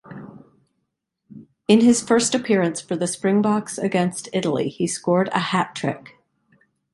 In 1.67 1.81
his 1.81 2.01
first 2.01 2.33
appearance 2.33 2.81
for 2.81 2.95
the 2.95 3.05
Springboks 3.05 3.77
against 3.77 4.29
Italy, 4.33 4.67
he 4.67 4.87
scored 4.87 5.27
a 5.31 5.37
hat-trick. 5.37 6.15